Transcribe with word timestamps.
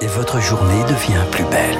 et 0.00 0.06
votre 0.06 0.40
journée 0.40 0.82
devient 0.84 1.24
plus 1.30 1.44
belle. 1.44 1.76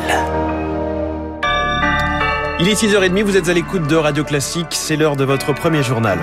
Il 2.60 2.68
est 2.68 2.74
6h30, 2.74 3.22
vous 3.22 3.36
êtes 3.36 3.48
à 3.48 3.52
l'écoute 3.52 3.86
de 3.86 3.96
Radio 3.96 4.24
Classique, 4.24 4.68
c'est 4.70 4.96
l'heure 4.96 5.16
de 5.16 5.24
votre 5.24 5.52
premier 5.52 5.82
journal. 5.82 6.18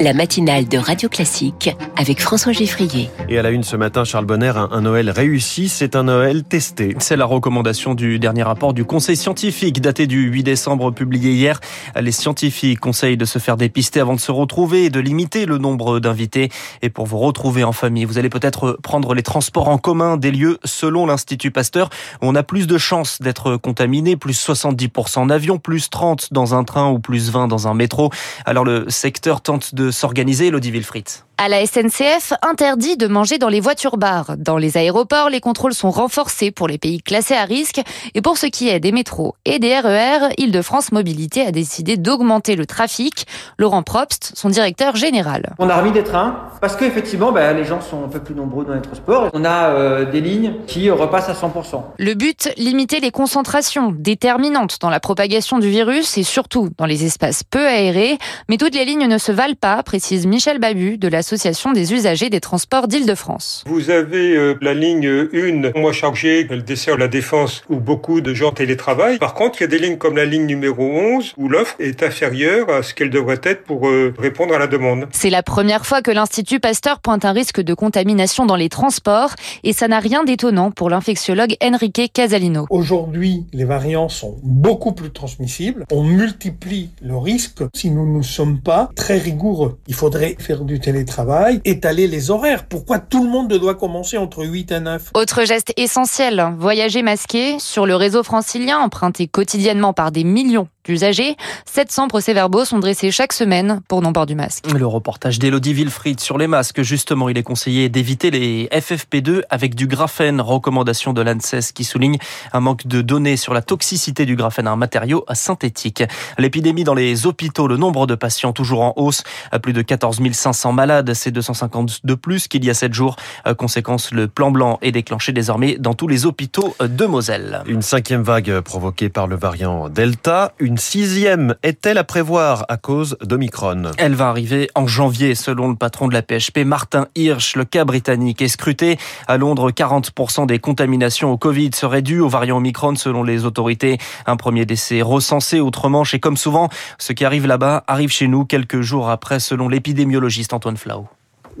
La 0.00 0.12
matinale 0.12 0.68
de 0.68 0.78
Radio 0.78 1.08
Classique 1.08 1.74
avec 1.96 2.20
François 2.20 2.52
Geffrier. 2.52 3.10
Et 3.28 3.38
à 3.38 3.42
la 3.42 3.50
une 3.50 3.64
ce 3.64 3.74
matin, 3.74 4.04
Charles 4.04 4.26
Bonner, 4.26 4.52
un, 4.54 4.68
un 4.70 4.82
Noël 4.82 5.10
réussi, 5.10 5.68
c'est 5.68 5.96
un 5.96 6.04
Noël 6.04 6.44
testé. 6.44 6.94
C'est 6.98 7.16
la 7.16 7.24
recommandation 7.24 7.94
du 7.94 8.18
dernier 8.18 8.44
rapport 8.44 8.74
du 8.74 8.84
Conseil 8.84 9.16
scientifique 9.16 9.80
daté 9.80 10.06
du 10.06 10.28
8 10.28 10.44
décembre 10.44 10.92
publié 10.92 11.32
hier. 11.32 11.60
Les 12.00 12.12
scientifiques 12.12 12.78
conseillent 12.78 13.16
de 13.16 13.24
se 13.24 13.38
faire 13.38 13.56
dépister 13.56 13.98
avant 13.98 14.14
de 14.14 14.20
se 14.20 14.30
retrouver 14.30 14.84
et 14.84 14.90
de 14.90 15.00
limiter 15.00 15.46
le 15.46 15.58
nombre 15.58 15.98
d'invités. 15.98 16.50
Et 16.82 16.90
pour 16.90 17.06
vous 17.06 17.18
retrouver 17.18 17.64
en 17.64 17.72
famille, 17.72 18.04
vous 18.04 18.18
allez 18.18 18.30
peut-être 18.30 18.78
prendre 18.82 19.14
les 19.14 19.22
transports 19.22 19.68
en 19.68 19.78
commun 19.78 20.16
des 20.16 20.30
lieux 20.30 20.58
selon 20.64 21.06
l'Institut 21.06 21.50
Pasteur 21.50 21.90
où 22.22 22.26
on 22.26 22.34
a 22.36 22.44
plus 22.44 22.66
de 22.66 22.78
chances 22.78 23.20
d'être 23.20 23.56
contaminé, 23.56 24.16
plus 24.16 24.38
70% 24.48 25.18
en 25.18 25.30
avion, 25.30 25.58
plus 25.58 25.90
30 25.90 26.32
dans 26.32 26.54
un 26.54 26.62
train 26.62 26.88
ou 26.90 27.00
plus 27.00 27.30
20 27.30 27.48
dans 27.48 27.66
un 27.66 27.74
métro. 27.74 28.10
Alors 28.44 28.64
le 28.64 28.88
secteur 28.88 29.40
tente 29.40 29.74
de 29.74 29.87
s'organiser, 29.90 30.48
Elodie 30.48 30.70
Wilfried. 30.70 31.27
À 31.40 31.48
la 31.48 31.64
SNCF, 31.64 32.32
interdit 32.42 32.96
de 32.96 33.06
manger 33.06 33.38
dans 33.38 33.48
les 33.48 33.60
voitures 33.60 33.96
bars. 33.96 34.36
Dans 34.36 34.56
les 34.56 34.76
aéroports, 34.76 35.30
les 35.30 35.38
contrôles 35.38 35.72
sont 35.72 35.92
renforcés 35.92 36.50
pour 36.50 36.66
les 36.66 36.78
pays 36.78 37.00
classés 37.00 37.36
à 37.36 37.44
risque. 37.44 37.80
Et 38.16 38.20
pour 38.20 38.36
ce 38.36 38.46
qui 38.46 38.68
est 38.68 38.80
des 38.80 38.90
métros 38.90 39.36
et 39.44 39.60
des 39.60 39.78
RER, 39.78 40.34
Île-de-France 40.36 40.90
Mobilité 40.90 41.42
a 41.42 41.52
décidé 41.52 41.96
d'augmenter 41.96 42.56
le 42.56 42.66
trafic. 42.66 43.28
Laurent 43.56 43.84
Probst, 43.84 44.32
son 44.34 44.48
directeur 44.48 44.96
général. 44.96 45.54
On 45.60 45.70
a 45.70 45.76
remis 45.76 45.92
des 45.92 46.02
trains 46.02 46.50
parce 46.60 46.74
qu'effectivement, 46.74 47.30
bah, 47.30 47.52
les 47.52 47.64
gens 47.64 47.80
sont 47.80 48.02
un 48.04 48.08
peu 48.08 48.18
plus 48.18 48.34
nombreux 48.34 48.64
dans 48.64 48.74
les 48.74 48.82
transports. 48.82 49.30
On 49.32 49.44
a 49.44 49.68
euh, 49.68 50.10
des 50.10 50.20
lignes 50.20 50.54
qui 50.66 50.90
repassent 50.90 51.28
à 51.28 51.34
100%. 51.34 51.82
Le 51.98 52.14
but, 52.14 52.52
limiter 52.56 52.98
les 52.98 53.12
concentrations 53.12 53.94
déterminantes 53.96 54.78
dans 54.80 54.90
la 54.90 54.98
propagation 54.98 55.60
du 55.60 55.70
virus 55.70 56.18
et 56.18 56.24
surtout 56.24 56.70
dans 56.78 56.86
les 56.86 57.04
espaces 57.04 57.44
peu 57.44 57.64
aérés. 57.64 58.18
Mais 58.48 58.56
toutes 58.56 58.74
les 58.74 58.84
lignes 58.84 59.06
ne 59.06 59.18
se 59.18 59.30
valent 59.30 59.54
pas, 59.54 59.80
précise 59.84 60.26
Michel 60.26 60.58
Babu 60.58 60.98
de 60.98 61.06
la 61.06 61.22
l'Association 61.28 61.72
des 61.72 61.92
usagers 61.92 62.30
des 62.30 62.40
transports 62.40 62.88
d'Île-de-France. 62.88 63.62
Vous 63.66 63.90
avez 63.90 64.34
euh, 64.34 64.54
la 64.62 64.72
ligne 64.72 65.06
1, 65.06 65.78
moi 65.78 65.92
chargée, 65.92 66.46
elle 66.48 66.64
dessert 66.64 66.96
la 66.96 67.06
défense 67.06 67.64
où 67.68 67.76
beaucoup 67.76 68.22
de 68.22 68.32
gens 68.32 68.50
télétravaillent. 68.50 69.18
Par 69.18 69.34
contre, 69.34 69.60
il 69.60 69.64
y 69.64 69.66
a 69.66 69.68
des 69.68 69.78
lignes 69.78 69.98
comme 69.98 70.16
la 70.16 70.24
ligne 70.24 70.46
numéro 70.46 70.82
11 70.82 71.34
où 71.36 71.50
l'offre 71.50 71.76
est 71.80 72.02
inférieure 72.02 72.70
à 72.70 72.82
ce 72.82 72.94
qu'elle 72.94 73.10
devrait 73.10 73.40
être 73.42 73.64
pour 73.64 73.88
euh, 73.88 74.14
répondre 74.18 74.54
à 74.54 74.58
la 74.58 74.68
demande. 74.68 75.06
C'est 75.12 75.28
la 75.28 75.42
première 75.42 75.84
fois 75.84 76.00
que 76.00 76.10
l'Institut 76.10 76.60
Pasteur 76.60 77.00
pointe 77.00 77.26
un 77.26 77.32
risque 77.32 77.60
de 77.60 77.74
contamination 77.74 78.46
dans 78.46 78.56
les 78.56 78.70
transports 78.70 79.34
et 79.64 79.74
ça 79.74 79.86
n'a 79.86 79.98
rien 79.98 80.24
d'étonnant 80.24 80.70
pour 80.70 80.88
l'infectiologue 80.88 81.56
Enrique 81.62 82.10
Casalino. 82.14 82.64
Aujourd'hui, 82.70 83.44
les 83.52 83.64
variants 83.64 84.08
sont 84.08 84.36
beaucoup 84.42 84.92
plus 84.92 85.10
transmissibles. 85.10 85.84
On 85.92 86.04
multiplie 86.04 86.88
le 87.02 87.18
risque 87.18 87.64
si 87.74 87.90
nous 87.90 88.16
ne 88.16 88.22
sommes 88.22 88.60
pas 88.60 88.88
très 88.96 89.18
rigoureux. 89.18 89.76
Il 89.88 89.94
faudrait 89.94 90.34
faire 90.38 90.62
du 90.62 90.80
télétravail 90.80 91.17
étaler 91.64 92.06
les 92.06 92.30
horaires. 92.30 92.64
Pourquoi 92.64 92.98
tout 92.98 93.22
le 93.22 93.30
monde 93.30 93.52
doit 93.52 93.74
commencer 93.74 94.16
entre 94.16 94.44
8 94.44 94.72
et 94.72 94.80
9 94.80 95.10
Autre 95.14 95.44
geste 95.44 95.72
essentiel, 95.76 96.52
voyager 96.58 97.02
masqué 97.02 97.58
sur 97.58 97.86
le 97.86 97.96
réseau 97.96 98.22
francilien 98.22 98.78
emprunté 98.78 99.26
quotidiennement 99.26 99.92
par 99.92 100.12
des 100.12 100.24
millions 100.24 100.68
d'usagers. 100.88 101.36
700 101.66 102.08
procès-verbaux 102.08 102.64
sont 102.64 102.78
dressés 102.78 103.10
chaque 103.10 103.32
semaine 103.32 103.80
pour 103.88 104.00
non-port 104.00 104.26
du 104.26 104.34
masque. 104.34 104.64
Le 104.72 104.86
reportage 104.86 105.38
d'Elodie 105.38 105.74
Wilfried 105.74 106.18
sur 106.18 106.38
les 106.38 106.46
masques. 106.46 106.82
Justement, 106.82 107.28
il 107.28 107.36
est 107.36 107.42
conseillé 107.42 107.88
d'éviter 107.88 108.30
les 108.30 108.68
FFP2 108.72 109.42
avec 109.50 109.74
du 109.74 109.86
graphène. 109.86 110.40
Recommandation 110.40 111.12
de 111.12 111.20
l'ANSES 111.20 111.72
qui 111.74 111.84
souligne 111.84 112.16
un 112.52 112.60
manque 112.60 112.86
de 112.86 113.02
données 113.02 113.36
sur 113.36 113.52
la 113.52 113.62
toxicité 113.62 114.24
du 114.24 114.34
graphène, 114.34 114.66
un 114.66 114.76
matériau 114.76 115.24
synthétique. 115.32 116.02
L'épidémie 116.38 116.84
dans 116.84 116.94
les 116.94 117.26
hôpitaux, 117.26 117.68
le 117.68 117.76
nombre 117.76 118.06
de 118.06 118.14
patients 118.14 118.52
toujours 118.52 118.80
en 118.80 118.94
hausse. 118.96 119.22
À 119.52 119.58
plus 119.58 119.72
de 119.72 119.82
14 119.82 120.20
500 120.32 120.72
malades, 120.72 121.12
c'est 121.14 121.30
250 121.30 122.00
de 122.04 122.14
plus 122.14 122.48
qu'il 122.48 122.64
y 122.64 122.70
a 122.70 122.74
7 122.74 122.94
jours. 122.94 123.16
Conséquence, 123.58 124.12
le 124.12 124.28
plan 124.28 124.50
blanc 124.50 124.78
est 124.80 124.92
déclenché 124.92 125.32
désormais 125.32 125.76
dans 125.76 125.94
tous 125.94 126.08
les 126.08 126.24
hôpitaux 126.24 126.74
de 126.80 127.04
Moselle. 127.04 127.62
Une 127.66 127.82
cinquième 127.82 128.22
vague 128.22 128.60
provoquée 128.60 129.08
par 129.08 129.26
le 129.26 129.36
variant 129.36 129.88
Delta. 129.88 130.52
Une 130.58 130.77
sixième 130.78 131.54
est-elle 131.62 131.98
à 131.98 132.04
prévoir 132.04 132.64
à 132.68 132.76
cause 132.76 133.16
d'Omicron 133.22 133.92
Elle 133.98 134.14
va 134.14 134.28
arriver 134.28 134.68
en 134.74 134.86
janvier, 134.86 135.34
selon 135.34 135.68
le 135.68 135.76
patron 135.76 136.08
de 136.08 136.14
la 136.14 136.22
PHP, 136.22 136.64
Martin 136.64 137.06
Hirsch. 137.14 137.56
Le 137.56 137.64
cas 137.64 137.84
britannique 137.84 138.40
est 138.40 138.48
scruté. 138.48 138.98
À 139.26 139.36
Londres, 139.36 139.70
40% 139.70 140.46
des 140.46 140.58
contaminations 140.58 141.30
au 141.30 141.36
Covid 141.36 141.70
seraient 141.74 142.02
dues 142.02 142.20
au 142.20 142.28
variant 142.28 142.58
Omicron, 142.58 142.94
selon 142.96 143.22
les 143.22 143.44
autorités. 143.44 143.98
Un 144.26 144.36
premier 144.36 144.64
décès 144.64 145.02
recensé 145.02 145.60
outre-Manche. 145.60 146.14
Et 146.14 146.20
comme 146.20 146.36
souvent, 146.36 146.68
ce 146.98 147.12
qui 147.12 147.24
arrive 147.24 147.46
là-bas 147.46 147.84
arrive 147.86 148.10
chez 148.10 148.28
nous 148.28 148.44
quelques 148.44 148.80
jours 148.80 149.10
après, 149.10 149.40
selon 149.40 149.68
l'épidémiologiste 149.68 150.52
Antoine 150.52 150.76
Flau 150.76 151.08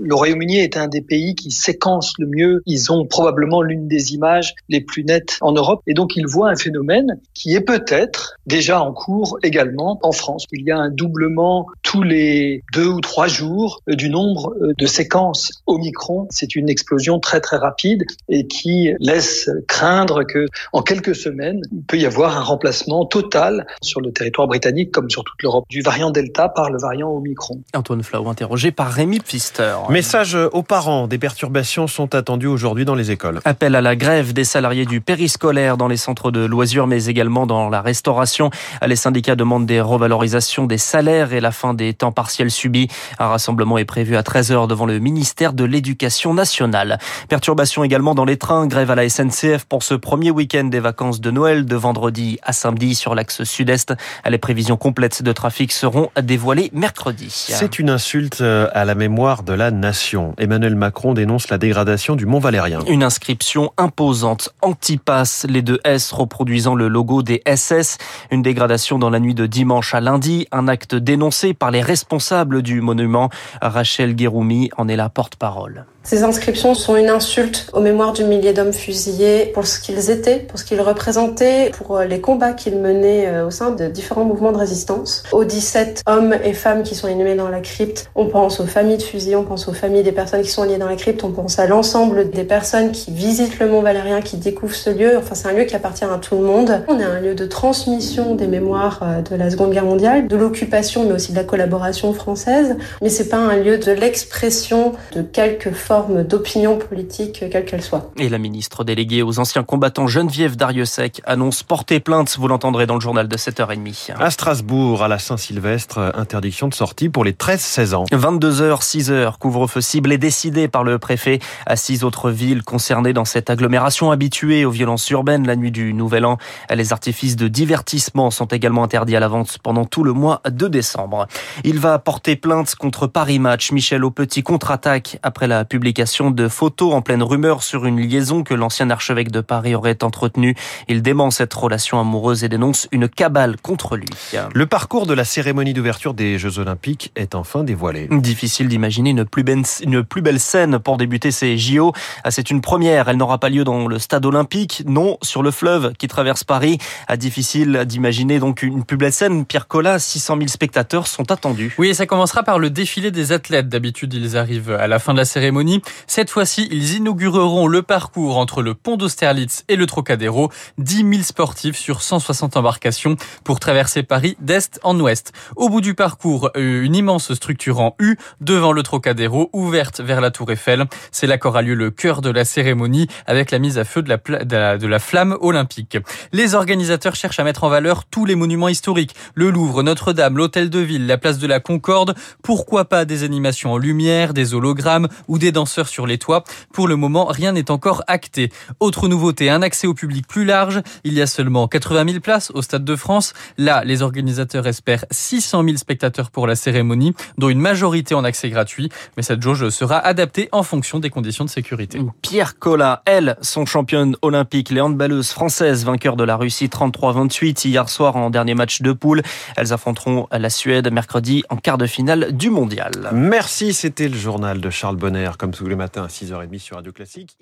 le 0.00 0.14
Royaume-Uni 0.14 0.58
est 0.58 0.76
un 0.76 0.88
des 0.88 1.02
pays 1.02 1.34
qui 1.34 1.50
séquence 1.50 2.12
le 2.18 2.26
mieux. 2.26 2.62
Ils 2.66 2.92
ont 2.92 3.06
probablement 3.06 3.62
l'une 3.62 3.88
des 3.88 4.14
images 4.14 4.54
les 4.68 4.80
plus 4.80 5.04
nettes 5.04 5.38
en 5.40 5.52
Europe. 5.52 5.82
Et 5.86 5.94
donc, 5.94 6.16
ils 6.16 6.26
voient 6.26 6.50
un 6.50 6.56
phénomène 6.56 7.20
qui 7.34 7.54
est 7.54 7.60
peut-être 7.60 8.36
déjà 8.46 8.80
en 8.80 8.92
cours 8.92 9.38
également 9.42 9.98
en 10.02 10.12
France. 10.12 10.44
Il 10.52 10.62
y 10.62 10.70
a 10.70 10.78
un 10.78 10.90
doublement 10.90 11.66
tous 11.88 12.02
les 12.02 12.62
deux 12.74 12.86
ou 12.86 13.00
trois 13.00 13.28
jours 13.28 13.80
du 13.86 14.10
nombre 14.10 14.54
de 14.76 14.86
séquences 14.86 15.62
Omicron. 15.66 16.26
C'est 16.28 16.54
une 16.54 16.68
explosion 16.68 17.18
très, 17.18 17.40
très 17.40 17.56
rapide 17.56 18.04
et 18.28 18.46
qui 18.46 18.92
laisse 19.00 19.48
craindre 19.66 20.24
que, 20.24 20.44
en 20.74 20.82
quelques 20.82 21.14
semaines, 21.14 21.62
il 21.72 21.82
peut 21.84 21.96
y 21.96 22.04
avoir 22.04 22.36
un 22.36 22.42
remplacement 22.42 23.06
total 23.06 23.66
sur 23.80 24.02
le 24.02 24.12
territoire 24.12 24.46
britannique 24.48 24.92
comme 24.92 25.08
sur 25.08 25.24
toute 25.24 25.42
l'Europe 25.42 25.64
du 25.70 25.80
variant 25.80 26.10
Delta 26.10 26.50
par 26.50 26.70
le 26.70 26.78
variant 26.78 27.08
Omicron. 27.08 27.62
Antoine 27.72 28.02
Flau, 28.02 28.28
interrogé 28.28 28.70
par 28.70 28.92
Rémi 28.92 29.20
Pfister. 29.20 29.74
Message 29.88 30.34
aux 30.34 30.62
parents. 30.62 31.08
Des 31.08 31.18
perturbations 31.18 31.86
sont 31.86 32.14
attendues 32.14 32.48
aujourd'hui 32.48 32.84
dans 32.84 32.96
les 32.96 33.10
écoles. 33.10 33.40
Appel 33.46 33.74
à 33.74 33.80
la 33.80 33.96
grève 33.96 34.34
des 34.34 34.44
salariés 34.44 34.84
du 34.84 35.00
périscolaire 35.00 35.78
dans 35.78 35.88
les 35.88 35.96
centres 35.96 36.30
de 36.32 36.44
loisirs, 36.44 36.86
mais 36.86 37.06
également 37.06 37.46
dans 37.46 37.70
la 37.70 37.80
restauration. 37.80 38.50
Les 38.86 38.96
syndicats 38.96 39.36
demandent 39.36 39.64
des 39.64 39.80
revalorisations 39.80 40.66
des 40.66 40.76
salaires 40.76 41.32
et 41.32 41.40
la 41.40 41.50
fin 41.50 41.77
des 41.78 41.94
temps 41.94 42.12
partiels 42.12 42.50
subis. 42.50 42.88
Un 43.18 43.28
rassemblement 43.28 43.78
est 43.78 43.86
prévu 43.86 44.16
à 44.16 44.20
13h 44.20 44.66
devant 44.66 44.84
le 44.84 44.98
ministère 44.98 45.54
de 45.54 45.64
l'Éducation 45.64 46.34
nationale. 46.34 46.98
Perturbations 47.30 47.84
également 47.84 48.14
dans 48.14 48.26
les 48.26 48.36
trains. 48.36 48.66
Grève 48.66 48.90
à 48.90 48.94
la 48.94 49.08
SNCF 49.08 49.64
pour 49.64 49.82
ce 49.82 49.94
premier 49.94 50.30
week-end 50.30 50.64
des 50.64 50.80
vacances 50.80 51.22
de 51.22 51.30
Noël 51.30 51.64
de 51.64 51.76
vendredi 51.76 52.38
à 52.42 52.52
samedi 52.52 52.94
sur 52.94 53.14
l'axe 53.14 53.44
sud-est. 53.44 53.94
Les 54.28 54.36
prévisions 54.36 54.76
complètes 54.76 55.22
de 55.22 55.32
trafic 55.32 55.72
seront 55.72 56.10
dévoilées 56.20 56.70
mercredi. 56.74 57.30
C'est 57.30 57.78
une 57.78 57.88
insulte 57.88 58.42
à 58.42 58.84
la 58.84 58.94
mémoire 58.94 59.44
de 59.44 59.52
la 59.54 59.70
nation. 59.70 60.34
Emmanuel 60.36 60.74
Macron 60.74 61.14
dénonce 61.14 61.48
la 61.48 61.56
dégradation 61.56 62.16
du 62.16 62.26
Mont 62.26 62.40
Valérien. 62.40 62.80
Une 62.88 63.04
inscription 63.04 63.72
imposante, 63.78 64.52
anti-pass, 64.60 65.46
les 65.48 65.62
deux 65.62 65.78
S 65.84 66.12
reproduisant 66.12 66.74
le 66.74 66.88
logo 66.88 67.22
des 67.22 67.42
SS. 67.46 67.98
Une 68.30 68.42
dégradation 68.42 68.98
dans 68.98 69.10
la 69.10 69.20
nuit 69.20 69.34
de 69.34 69.46
dimanche 69.46 69.94
à 69.94 70.00
lundi, 70.00 70.48
un 70.50 70.66
acte 70.66 70.94
dénoncé 70.94 71.54
par 71.54 71.67
les 71.70 71.82
responsables 71.82 72.62
du 72.62 72.80
monument. 72.80 73.30
Rachel 73.60 74.14
Guéroumi 74.14 74.70
en 74.76 74.88
est 74.88 74.96
la 74.96 75.08
porte-parole. 75.08 75.84
Ces 76.08 76.22
inscriptions 76.22 76.72
sont 76.72 76.96
une 76.96 77.10
insulte 77.10 77.66
aux 77.74 77.80
mémoires 77.80 78.14
du 78.14 78.24
millier 78.24 78.54
d'hommes 78.54 78.72
fusillés 78.72 79.44
pour 79.52 79.66
ce 79.66 79.78
qu'ils 79.78 80.08
étaient, 80.08 80.38
pour 80.38 80.58
ce 80.58 80.64
qu'ils 80.64 80.80
représentaient, 80.80 81.70
pour 81.76 81.98
les 81.98 82.22
combats 82.22 82.54
qu'ils 82.54 82.78
menaient 82.78 83.42
au 83.42 83.50
sein 83.50 83.72
de 83.72 83.88
différents 83.88 84.24
mouvements 84.24 84.52
de 84.52 84.56
résistance. 84.56 85.22
Aux 85.32 85.44
17 85.44 86.04
hommes 86.06 86.34
et 86.42 86.54
femmes 86.54 86.82
qui 86.82 86.94
sont 86.94 87.08
inhumés 87.08 87.34
dans 87.34 87.50
la 87.50 87.60
crypte, 87.60 88.08
on 88.14 88.24
pense 88.24 88.58
aux 88.58 88.64
familles 88.64 88.96
de 88.96 89.02
fusillés, 89.02 89.36
on 89.36 89.44
pense 89.44 89.68
aux 89.68 89.74
familles 89.74 90.02
des 90.02 90.12
personnes 90.12 90.40
qui 90.40 90.48
sont 90.48 90.62
liées 90.62 90.78
dans 90.78 90.88
la 90.88 90.96
crypte, 90.96 91.24
on 91.24 91.30
pense 91.30 91.58
à 91.58 91.66
l'ensemble 91.66 92.30
des 92.30 92.44
personnes 92.44 92.90
qui 92.90 93.10
visitent 93.10 93.58
le 93.58 93.68
Mont 93.68 93.82
Valérien, 93.82 94.22
qui 94.22 94.38
découvrent 94.38 94.74
ce 94.74 94.88
lieu. 94.88 95.18
Enfin, 95.18 95.34
c'est 95.34 95.48
un 95.48 95.52
lieu 95.52 95.64
qui 95.64 95.76
appartient 95.76 96.04
à 96.04 96.16
tout 96.16 96.36
le 96.36 96.42
monde. 96.42 96.84
On 96.88 96.98
est 96.98 97.04
un 97.04 97.20
lieu 97.20 97.34
de 97.34 97.44
transmission 97.44 98.34
des 98.34 98.46
mémoires 98.46 99.04
de 99.30 99.36
la 99.36 99.50
Seconde 99.50 99.72
Guerre 99.72 99.84
mondiale, 99.84 100.26
de 100.26 100.36
l'occupation, 100.36 101.04
mais 101.04 101.12
aussi 101.12 101.32
de 101.32 101.36
la 101.36 101.44
collaboration 101.44 102.14
française. 102.14 102.76
Mais 103.02 103.10
c'est 103.10 103.28
pas 103.28 103.36
un 103.36 103.56
lieu 103.56 103.76
de 103.76 103.92
l'expression 103.92 104.92
de 105.14 105.20
quelques 105.20 105.72
formes 105.72 105.97
d'opinion 106.06 106.78
politique, 106.78 107.44
quelle 107.50 107.64
qu'elle 107.64 107.82
soit. 107.82 108.10
Et 108.16 108.28
la 108.28 108.38
ministre 108.38 108.84
déléguée 108.84 109.22
aux 109.22 109.38
anciens 109.38 109.64
combattants 109.64 110.06
Geneviève 110.06 110.56
Dariussec 110.56 111.20
annonce 111.24 111.62
porter 111.62 112.00
plainte, 112.00 112.36
vous 112.38 112.48
l'entendrez 112.48 112.86
dans 112.86 112.94
le 112.94 113.00
journal 113.00 113.28
de 113.28 113.36
7h30. 113.36 114.12
À 114.18 114.30
Strasbourg, 114.30 115.02
à 115.02 115.08
la 115.08 115.18
Saint-Sylvestre, 115.18 116.12
interdiction 116.14 116.68
de 116.68 116.74
sortie 116.74 117.08
pour 117.08 117.24
les 117.24 117.32
13-16 117.32 117.94
ans. 117.94 118.04
22h, 118.12 118.82
6h, 118.82 119.38
couvre-feu 119.38 119.80
ciblé 119.80 120.18
décidé 120.18 120.68
par 120.68 120.84
le 120.84 120.98
préfet 120.98 121.38
à 121.66 121.76
six 121.76 122.04
autres 122.04 122.30
villes 122.30 122.62
concernées 122.62 123.12
dans 123.12 123.24
cette 123.24 123.50
agglomération 123.50 124.10
habituée 124.10 124.64
aux 124.64 124.70
violences 124.70 125.08
urbaines 125.10 125.46
la 125.46 125.56
nuit 125.56 125.72
du 125.72 125.94
Nouvel 125.94 126.24
An. 126.24 126.38
Les 126.72 126.92
artifices 126.92 127.36
de 127.36 127.48
divertissement 127.48 128.30
sont 128.30 128.46
également 128.46 128.84
interdits 128.84 129.16
à 129.16 129.20
la 129.20 129.28
vente 129.28 129.58
pendant 129.62 129.84
tout 129.84 130.04
le 130.04 130.12
mois 130.12 130.42
de 130.48 130.68
décembre. 130.68 131.26
Il 131.64 131.78
va 131.78 131.98
porter 131.98 132.36
plainte 132.36 132.74
contre 132.74 133.06
Paris 133.06 133.38
Match. 133.38 133.72
Michel 133.72 134.04
Aupetit 134.04 134.42
contre-attaque 134.42 135.18
après 135.22 135.46
la 135.46 135.64
publication 135.64 135.77
publication 135.78 136.32
de 136.32 136.48
photos 136.48 136.92
en 136.92 137.02
pleine 137.02 137.22
rumeur 137.22 137.62
sur 137.62 137.86
une 137.86 138.00
liaison 138.00 138.42
que 138.42 138.52
l'ancien 138.52 138.90
archevêque 138.90 139.30
de 139.30 139.40
Paris 139.40 139.76
aurait 139.76 140.02
entretenue. 140.02 140.56
Il 140.88 141.02
dément 141.02 141.30
cette 141.30 141.54
relation 141.54 142.00
amoureuse 142.00 142.42
et 142.42 142.48
dénonce 142.48 142.88
une 142.90 143.08
cabale 143.08 143.56
contre 143.62 143.96
lui. 143.96 144.08
Le 144.52 144.66
parcours 144.66 145.06
de 145.06 145.14
la 145.14 145.24
cérémonie 145.24 145.74
d'ouverture 145.74 146.14
des 146.14 146.36
Jeux 146.36 146.58
Olympiques 146.58 147.12
est 147.14 147.36
enfin 147.36 147.62
dévoilé. 147.62 148.08
Difficile 148.10 148.66
d'imaginer 148.66 149.10
une 149.10 149.24
plus 149.24 149.44
belle, 149.44 149.62
une 149.84 150.02
plus 150.02 150.20
belle 150.20 150.40
scène 150.40 150.80
pour 150.80 150.96
débuter 150.96 151.30
ces 151.30 151.56
JO. 151.56 151.92
Ah, 152.24 152.32
c'est 152.32 152.50
une 152.50 152.60
première. 152.60 153.08
Elle 153.08 153.16
n'aura 153.16 153.38
pas 153.38 153.48
lieu 153.48 153.62
dans 153.62 153.86
le 153.86 154.00
stade 154.00 154.26
olympique, 154.26 154.82
non, 154.84 155.16
sur 155.22 155.44
le 155.44 155.52
fleuve 155.52 155.92
qui 155.96 156.08
traverse 156.08 156.42
Paris. 156.42 156.78
Ah, 157.06 157.16
difficile 157.16 157.84
d'imaginer 157.86 158.40
donc 158.40 158.62
une 158.62 158.82
plus 158.82 158.96
belle 158.96 159.12
scène. 159.12 159.46
Pierre 159.46 159.68
Collat, 159.68 160.00
600 160.00 160.38
000 160.38 160.48
spectateurs 160.48 161.06
sont 161.06 161.30
attendus. 161.30 161.72
Oui, 161.78 161.90
et 161.90 161.94
ça 161.94 162.06
commencera 162.06 162.42
par 162.42 162.58
le 162.58 162.68
défilé 162.68 163.12
des 163.12 163.30
athlètes. 163.30 163.68
D'habitude, 163.68 164.12
ils 164.12 164.36
arrivent 164.36 164.72
à 164.72 164.88
la 164.88 164.98
fin 164.98 165.12
de 165.12 165.18
la 165.18 165.24
cérémonie. 165.24 165.67
Cette 166.06 166.30
fois-ci, 166.30 166.68
ils 166.70 166.96
inaugureront 166.96 167.66
le 167.66 167.82
parcours 167.82 168.38
entre 168.38 168.62
le 168.62 168.74
pont 168.74 168.96
d'Austerlitz 168.96 169.64
et 169.68 169.76
le 169.76 169.86
Trocadéro. 169.86 170.50
10 170.78 170.96
000 170.96 171.22
sportifs 171.22 171.76
sur 171.76 172.02
160 172.02 172.56
embarcations 172.56 173.16
pour 173.44 173.60
traverser 173.60 174.02
Paris 174.02 174.36
d'est 174.40 174.80
en 174.82 174.98
ouest. 174.98 175.32
Au 175.56 175.68
bout 175.68 175.80
du 175.80 175.94
parcours, 175.94 176.50
euh, 176.56 176.82
une 176.82 176.94
immense 176.94 177.34
structure 177.34 177.80
en 177.80 177.94
U 177.98 178.16
devant 178.40 178.72
le 178.72 178.82
Trocadéro, 178.82 179.50
ouverte 179.52 180.00
vers 180.00 180.20
la 180.20 180.30
Tour 180.30 180.50
Eiffel. 180.50 180.84
C'est 181.12 181.26
là 181.26 181.38
qu'aura 181.38 181.62
lieu 181.62 181.74
le 181.74 181.90
cœur 181.90 182.20
de 182.20 182.30
la 182.30 182.44
cérémonie 182.44 183.06
avec 183.26 183.50
la 183.50 183.58
mise 183.58 183.78
à 183.78 183.84
feu 183.84 184.02
de 184.02 184.08
la, 184.08 184.16
de 184.44 184.56
la, 184.56 184.78
de 184.78 184.86
la 184.86 184.98
flamme 184.98 185.36
olympique. 185.40 185.98
Les 186.32 186.54
organisateurs 186.54 187.14
cherchent 187.14 187.40
à 187.40 187.44
mettre 187.44 187.64
en 187.64 187.68
valeur 187.68 188.04
tous 188.04 188.24
les 188.24 188.34
monuments 188.34 188.68
historiques. 188.68 189.14
Le 189.34 189.50
Louvre, 189.50 189.82
Notre-Dame, 189.82 190.36
l'Hôtel 190.36 190.70
de 190.70 190.78
Ville, 190.78 191.06
la 191.06 191.18
place 191.18 191.38
de 191.38 191.46
la 191.46 191.60
Concorde. 191.60 192.14
Pourquoi 192.42 192.84
pas 192.86 193.04
des 193.04 193.22
animations 193.24 193.72
en 193.72 193.78
lumière, 193.78 194.34
des 194.34 194.54
hologrammes 194.54 195.08
ou 195.26 195.38
des 195.38 195.52
danseurs 195.58 195.88
sur 195.88 196.06
les 196.06 196.18
toits. 196.18 196.44
Pour 196.72 196.86
le 196.86 196.94
moment, 196.94 197.24
rien 197.24 197.50
n'est 197.50 197.72
encore 197.72 198.04
acté. 198.06 198.52
Autre 198.78 199.08
nouveauté, 199.08 199.50
un 199.50 199.60
accès 199.60 199.88
au 199.88 199.94
public 199.94 200.24
plus 200.28 200.44
large. 200.44 200.82
Il 201.02 201.14
y 201.14 201.20
a 201.20 201.26
seulement 201.26 201.66
80 201.66 202.04
000 202.08 202.20
places 202.20 202.52
au 202.54 202.62
Stade 202.62 202.84
de 202.84 202.94
France. 202.94 203.32
Là, 203.56 203.82
les 203.84 204.02
organisateurs 204.02 204.68
espèrent 204.68 205.04
600 205.10 205.64
000 205.64 205.76
spectateurs 205.76 206.30
pour 206.30 206.46
la 206.46 206.54
cérémonie, 206.54 207.12
dont 207.38 207.48
une 207.48 207.58
majorité 207.58 208.14
en 208.14 208.22
accès 208.22 208.50
gratuit. 208.50 208.88
Mais 209.16 209.24
cette 209.24 209.42
jauge 209.42 209.68
sera 209.70 209.98
adaptée 209.98 210.48
en 210.52 210.62
fonction 210.62 211.00
des 211.00 211.10
conditions 211.10 211.44
de 211.44 211.50
sécurité. 211.50 211.98
Pierre 212.22 212.60
Collat, 212.60 213.02
elles 213.04 213.36
sont 213.42 213.66
championnes 213.66 214.14
olympiques. 214.22 214.70
Les 214.70 214.80
handballeuses 214.80 215.30
françaises, 215.30 215.84
vainqueurs 215.84 216.14
de 216.14 216.22
la 216.22 216.36
Russie 216.36 216.68
33-28 216.68 217.66
hier 217.66 217.88
soir 217.88 218.14
en 218.14 218.30
dernier 218.30 218.54
match 218.54 218.80
de 218.80 218.92
poule. 218.92 219.22
Elles 219.56 219.72
affronteront 219.72 220.28
la 220.30 220.50
Suède 220.50 220.92
mercredi 220.92 221.42
en 221.48 221.56
quart 221.56 221.78
de 221.78 221.86
finale 221.86 222.30
du 222.30 222.50
mondial. 222.50 222.92
Merci, 223.12 223.74
c'était 223.74 224.08
le 224.08 224.16
journal 224.16 224.60
de 224.60 224.70
Charles 224.70 224.96
Bonner, 224.96 225.30
comme 225.48 225.54
tous 225.54 225.66
les 225.66 225.76
matins 225.76 226.04
à 226.04 226.08
6h30 226.08 226.58
sur 226.58 226.76
Radio 226.76 226.92
Classique. 226.92 227.38